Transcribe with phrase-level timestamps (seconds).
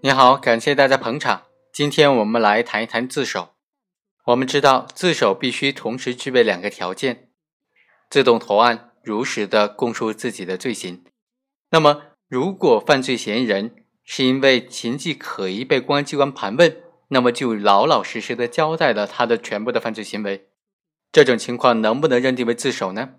[0.00, 1.46] 你好，感谢大家捧场。
[1.72, 3.48] 今天我们来谈一谈自首。
[4.26, 7.30] 我们知道，自首必须同时具备两个条件：
[8.08, 11.02] 自动投案，如实的供述自己的罪行。
[11.70, 13.74] 那么，如果犯罪嫌疑人
[14.04, 20.48] 是因为形迹可疑被公安机关盘问，那么就老老实实的交代了他的全部的犯罪行为。
[21.10, 23.14] 这种情况能不能认定为自首呢？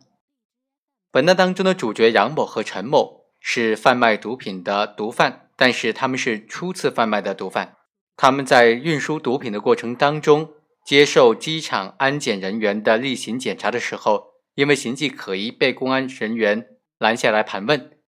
[1.11, 5.48] 本案当中的主角杨某和陈某是贩卖毒品的毒贩。
[5.59, 7.75] 但是他们是初次贩卖的毒贩，
[8.15, 10.53] 他们在运输毒品的过程当中，
[10.85, 16.65] 接受机场安检人员的例行检查的时候，因为形迹可疑，被公安人员
[16.97, 17.99] 拦下来盘问，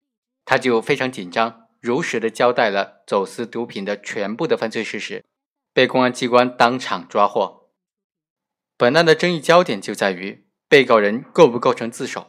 [0.44, 5.24] 他就非常紧张，如实的交代了走私毒品的全部的犯罪事实，
[5.74, 7.72] 被公安机关当场抓获。
[8.78, 12.28] 本案的争议焦点就在于被告人构不构成自首，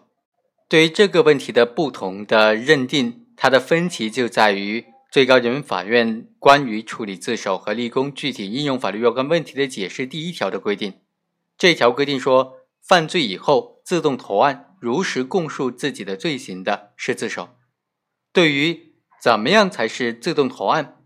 [0.68, 4.86] 对于这个问题的不同的认定，它的分歧就在于。
[5.12, 11.02] 最高人民法院关于处理自首和立功具体应用法律若干问题的解释第一条的规定，
[11.58, 17.50] 这条规定说，犯罪以后自动投案、如实供述自己的罪行的是自首。
[18.32, 21.04] 对于怎么样才是自动投案，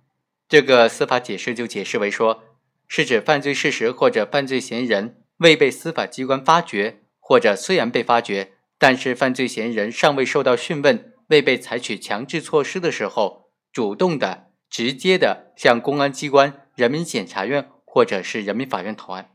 [0.47, 2.43] 这个司法解释就解释为说，
[2.87, 13.44] 是指犯罪事实或者犯罪嫌疑人未被司法机关发觉，或者虽然被发觉，但是犯罪嫌疑人尚未受到讯问、未被采取强制措施的时候。
[13.75, 19.31] 主动的、直接的向公安机关、人民检察院或者是人民法院投案，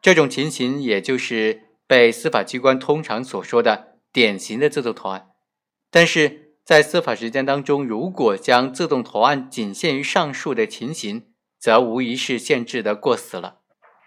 [0.00, 5.26] 这种情形也就是被司法机关通常所说的典型的自动投案。
[5.90, 11.26] 但是在司法实践当中，如果将自动投案仅限于上述的情形，
[11.60, 13.58] 则无疑是限制的过死了。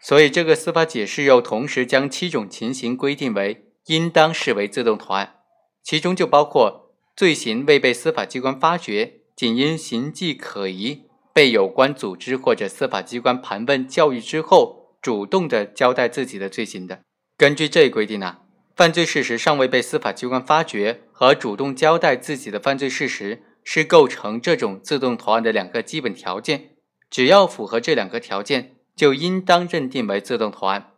[0.02, 5.42] 所以，这个司法解释又同时将七种情形规定为应当视为自动投案，
[5.84, 9.17] 其中就包括罪行未被司法机关发觉。
[9.38, 17.04] 仅因形迹可疑，被有关组织或者司法机关盘问教育之后，主动的交代自己的罪行的，
[17.38, 18.40] 根据这一规定呢，
[18.76, 26.72] 犯罪事实尚未被司法机关发觉和主动交代自己的犯罪事实是构成这种自动投案的两个基本条件，
[27.12, 30.94] 只要符合这两个条件，就应当认定为自动投案。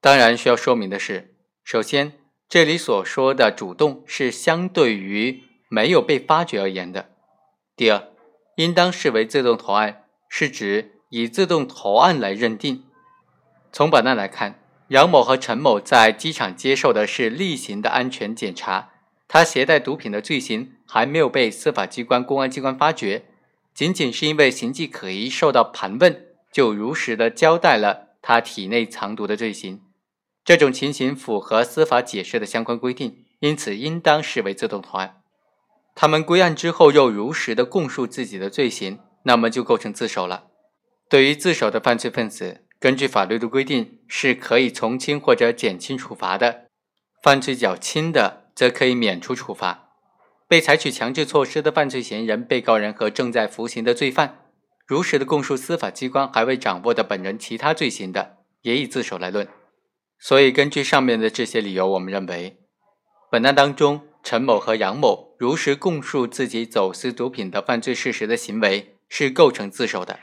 [0.00, 1.34] 当然需要说明的是，
[1.64, 2.12] 首先
[2.48, 7.10] 这里所说的主动是相对于没有被发觉而言的。
[7.80, 8.08] 第二，
[8.56, 12.84] 应当视为自动投案，是指以自动投案来认定。
[13.72, 18.90] 从本案来看，杨某和陈某在机场接受的是例行的安全检查，
[19.26, 23.24] 他携带毒品的罪行还没有被司法机关、公安机关发觉，
[23.72, 29.80] 仅仅是因为形迹可疑受到盘问，就如实的交代了他体内藏毒的罪行。
[30.44, 35.19] 这种情形符合司法解释的相关规定，因此应当视为自动投案。
[36.00, 40.46] 他们归案之后又如实的供述自己的罪行，那么就构成自首了。
[41.10, 46.70] 对于自首的犯罪分子，根据法律的规定是可以从轻或者减轻处罚的；
[47.22, 49.90] 犯罪较轻的，则可以免除处罚。
[50.48, 54.46] 被采取强制措施的犯罪嫌疑人、被告人和正在服刑的罪犯，
[54.86, 59.46] 如实的供述司法机关还未掌握的本人其他罪行的，也以自首来论。
[60.18, 62.56] 所以，根据上面的这些理由，我们认为，
[63.30, 64.06] 本案当中。
[64.22, 70.20] 陈某和杨某如实供述自己走私毒品的犯罪事实的行为是构成自首的。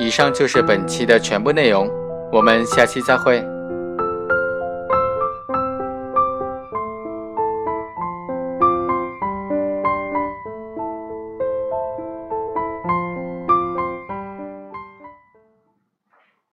[0.00, 1.86] 以上就是本期的全部内容，
[2.32, 3.53] 我们下期再会。